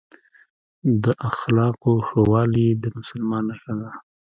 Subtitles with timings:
[1.03, 3.91] د اخلاقو ښه والي د مسلمان نښه ده.